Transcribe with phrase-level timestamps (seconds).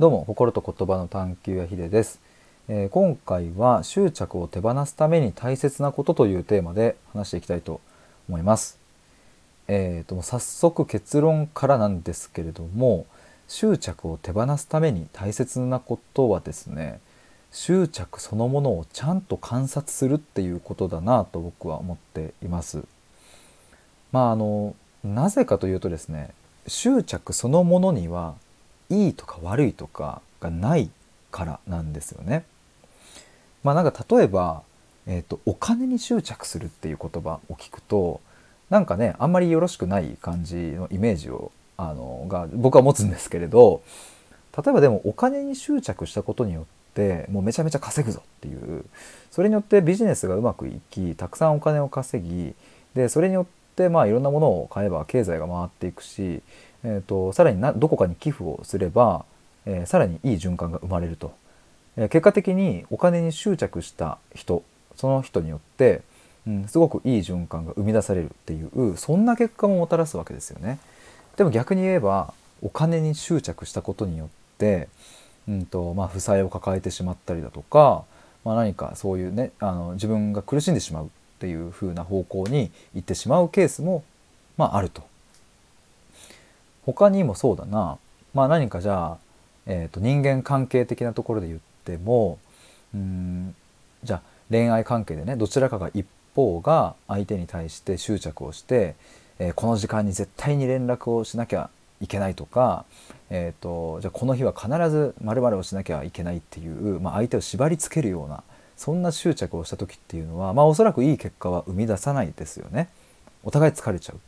[0.00, 2.20] どうも心と言葉の探求やひでです、
[2.66, 7.80] えー今回は執着を手放すために大切なことというテーマで話していきたいと
[8.28, 8.80] 思います。
[9.68, 13.06] えーと早速結論からなんですけれども
[13.46, 16.98] 執着を手放すために大切なことはですね
[17.52, 22.82] 執着そのものをちゃんと観察するっていうことだなと僕は思っています。
[24.10, 24.74] まああの
[25.04, 26.30] なぜかというとですね
[26.66, 28.34] 執着そのものには
[28.90, 30.90] いいとか悪いとかがない
[31.30, 32.44] からなんですよね。
[33.62, 34.62] まあなんか例えば、
[35.06, 38.20] えーとお金に執着するっていう言葉を聞くと
[38.70, 43.82] なんかねあんまりよろしくない感じのイメージをあのが僕は持つんですけれど
[44.56, 46.64] 例えばでもお金に執着したことによっ
[46.94, 48.84] てもうめちゃめちゃ稼ぐぞっていう
[49.30, 52.54] それによってビジネスがうまくいきたくさんお金を稼ぎ
[52.94, 56.42] でそれによってまあいろんなものを買えば経済が回っていくし、
[56.84, 59.24] えー、とさらになどこかに寄付をすれば、
[59.66, 61.34] えーさらにいい循環が生まれると、
[61.96, 64.62] えー結果的にお金に執着した人
[64.96, 66.02] その人によって、
[66.46, 70.78] うん、すごくいい循環が生み出されるっていうそんな結果ももたらすわけですよね。
[71.36, 72.32] でも逆に言えば
[72.62, 74.88] お金に執着したことによって、
[75.48, 78.04] うんとまあ、負債を抱えてしまったりだとか、
[78.44, 81.08] まあ、何かそういうねあの自分が苦しんでしまうっ
[81.40, 84.04] ていう風な方向に行ってしまうケースも、
[84.56, 85.02] まあ、あると。
[86.84, 87.98] 他にもそうだな、
[88.34, 89.18] まあ、何かじゃあ、
[89.66, 92.38] えー、と人間関係的なところで言っても
[92.94, 93.54] うん
[94.02, 98.96] じゃあ恋愛関係でねどちらかが一方が相手に対して執着をして、
[99.38, 101.68] えーこの時間に絶対に連絡をしなきゃ
[102.00, 102.84] いけないとか、
[103.30, 108.42] えー、とじゃあこの日は必ず〇〇をしなきゃいけないっていう、まあ、相手を縛りつけるような
[108.76, 112.88] そんな執着をした時っていうのは、まあ、おそらくいい結果は生み出さないですよね。
[113.42, 114.20] お互い疲れちゃう。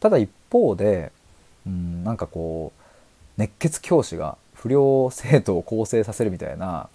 [0.00, 1.12] ただ一方で
[1.66, 2.82] うんなんかこう
[3.36, 6.88] 熱血教師が不良生徒を構成させるみたいな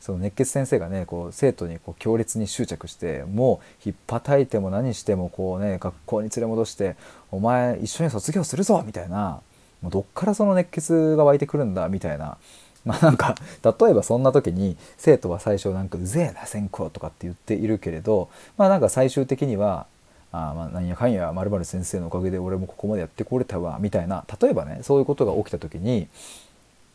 [0.00, 6.96] その熱血先生がねこう生徒にこう強烈に執着してもうひっぱたいても何してもこうね学校に連れ戻して
[7.30, 9.40] 「お前一緒に卒業するぞ!」みたいな
[9.82, 12.36] もうどっからその熱血が湧いてくるんだみたいな。
[12.84, 19.86] まあなんか例えばそんな時に生徒は最初なんか「うぜえな先行」とかって言っているけれどまあなんか最終的には
[20.32, 26.08] あまあなんやかんやまる先生のおかげで俺もここまでやってこれたわみたいな例えばねそういうことが起きた時に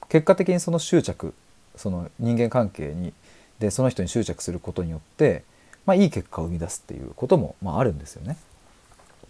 [0.10, 1.34] 結果的にその執着
[1.76, 3.14] その人間関係に
[3.60, 5.44] でその人に執着することによって、
[5.86, 8.38] まあ、いい結果を生み出すっていうことも、まあ、あるんですよね。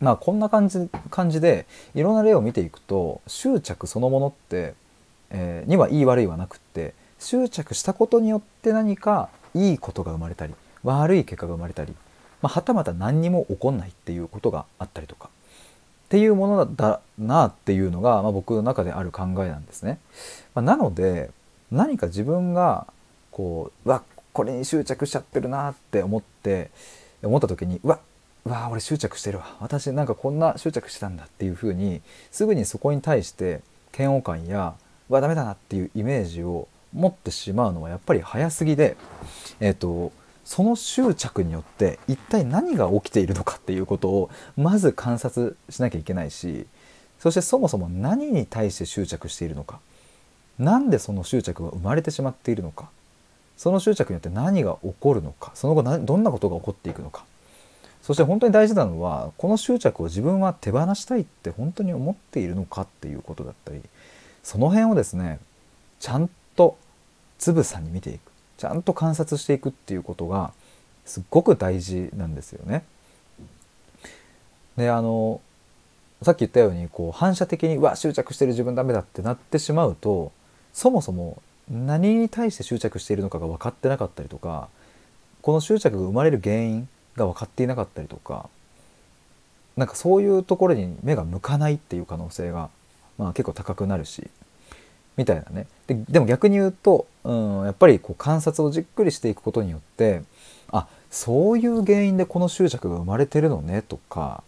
[0.02, 1.66] まあこんな感じ感じで
[1.96, 4.74] いろんな例を見ていくと執着そのものって、
[5.30, 10.54] えーにはいい悪いはなくって執着したことによって何かいいことが生まれたり
[10.84, 11.96] 悪い結果が生まれたり、
[12.44, 15.30] まあ、はたまた何にも起こんないっていうことがあったりとか
[16.06, 19.98] っていうものだなっていうのが、まあ、僕の中である考えなんですね。
[20.54, 21.32] まあ、なので
[21.72, 22.86] 何か自分が
[23.32, 26.70] こううわこれに執着しちゃってるなって思って
[27.24, 28.00] 思った時にうわ
[28.46, 33.62] うわ俺執着してるわ私なんかこんな執着してたんだっていうふうにすぐにそこに対して
[33.98, 34.76] 嫌悪感や
[35.10, 38.98] うわダメだなっていうイメージを持ってしまうのはやっぱり早すぎで、
[39.60, 40.12] えっと
[40.46, 46.66] その執着によって一体何が起きているのかっていうことをまず観察しなきゃいけないし
[47.24, 49.80] そしてそもそも何に対して執着しているのか。
[50.60, 52.90] なんでその執着が生まれてしまっているのか。
[53.56, 55.52] その執着によって何が起こるのか。
[55.56, 57.24] その後どんなことが起こっていくのか。
[58.02, 63.82] そして本当に大事なのはこの執着を自分は手放したいって本当に思っているのかっていうことだったり
[64.44, 65.40] その辺をですね
[66.02, 66.78] ちゃんと
[67.40, 68.33] つぶさに見ていく。
[68.64, 70.54] ちゃんと観察していくっていうことが
[71.04, 72.86] すっごく大事なんですよね。
[74.78, 75.42] であの
[76.22, 80.32] さっき言ったようにこう反射的に「うわ執着してる自分ダメだ」ってなってしまうと
[80.72, 84.70] そもそも何に対して執着しているのかが分かってなかったりとか
[85.42, 86.88] この執着が生まれる原因
[87.18, 88.50] が分かっていなかったりとか
[89.76, 92.70] なんかそういうところに目が向かないっていう可能性が、
[93.18, 94.30] まあ、結構高くなるし
[95.18, 100.24] みたいなねででも逆に言うと、うん、やっぱりこう観察をじっくりしていくことによって
[100.72, 104.44] あそういう原因でこの執着が生まれてるのねとか、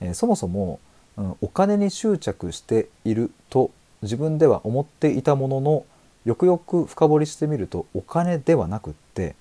[0.00, 0.78] えーそもそも、
[1.16, 3.70] うん、お金に執着していると
[4.02, 5.86] 自分では思っていたものの
[6.24, 9.34] よくよく深掘りしてみるとお金ではなくって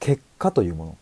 [0.00, 0.96] 結果というもの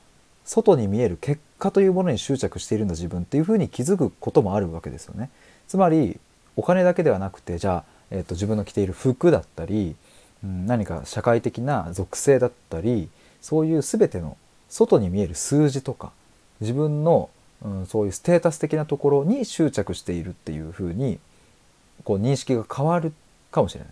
[0.44, 5.30] 外に見える結果というものに執着しているんだ自分っていうふうに気づくこともあるわけですよね。
[5.66, 6.20] つまり
[6.56, 9.96] お金だけではなくてじゃあ、えー、と自分の着ている服だったり、
[10.42, 13.08] うん、何か社会的な属性だったり
[13.40, 14.36] そういう全ての
[14.68, 16.12] 外に見える数字とか
[16.60, 17.30] 自分の、
[17.62, 21.18] うん、そういうステータス的なところに執着しているっていうふうに
[22.04, 23.12] こう認識が変わる
[23.50, 23.88] かもしれない。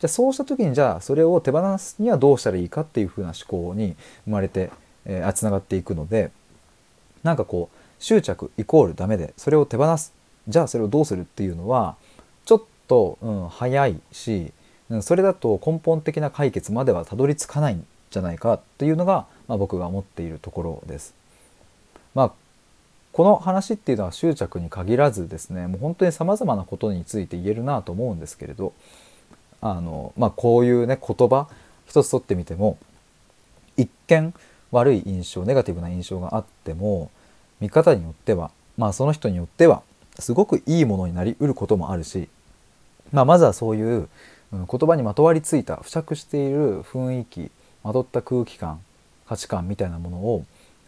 [0.00, 4.70] じゃあそうした時にじゃあそれを手放すにはどうしたらいいかっていうふうな思考に生まれて
[5.06, 6.30] えー、つながっていくので
[7.22, 10.12] なんかこう執着イコールダメでそれを手放す
[10.48, 11.96] じゃあそれをどうするっていうのは
[12.44, 14.52] ちょっと、うん、早いし、
[14.88, 21.14] うん、それだと根本的な解決まではたどり着かないんじゃないかっていうのが、まあ、僕が思っているところです。
[22.16, 22.32] まあ
[23.12, 28.72] この話っていうのは執着に限らずですねもう本当にさまざまなことについて言えるなと思うんですけれど
[29.60, 31.48] あの、まあ、こういうね言葉
[31.88, 32.78] 一つとってみても
[33.76, 34.32] 一見
[34.70, 37.10] 悪い印象ネガティブな印象があっても
[37.60, 39.82] 見方によってはまあその人によっては
[40.20, 42.28] すごくいいものになりうることもあるし、
[43.12, 44.08] まあ、まずはそういう、
[44.52, 47.52] 言葉にまとわりついた付着している雰囲気
[47.84, 48.80] まとった空気感
[49.28, 50.44] 価値観みたいなものを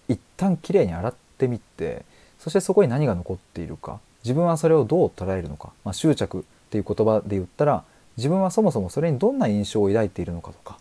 [0.08, 2.04] 一旦きれいに洗ってみて
[2.40, 7.84] そしてそこに何が残っているか自分はそれをどう捉えるのか、まあ、執着っていう言葉で言ったら
[8.16, 10.76] 自分はそもそもそれにどんな印象を抱いているのかとか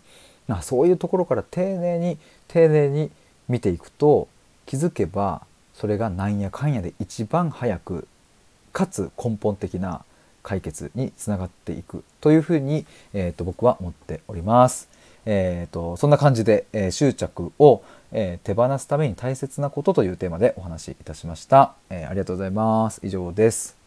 [0.52, 2.18] まあ、そういうところから丁寧に
[2.50, 3.10] 丁寧に
[3.48, 4.28] 見ていくと
[4.66, 5.44] 気づけば
[5.74, 8.06] それがなんやかんやで一番早く
[8.74, 10.04] かつ根本的な
[10.44, 14.90] 解決につながっていくというふうに、えーと、僕は思っております。
[15.26, 21.76] えーと、そんな感じで、えー、執着を、えー、手放すために大切なことというテーマでお話しいたしました。
[21.90, 23.00] えー、ありがとうございます。
[23.04, 23.81] 以上です。